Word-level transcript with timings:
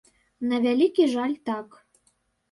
На 0.53 0.57
вялікі 0.63 1.05
жаль, 1.11 1.35
так. 1.49 1.77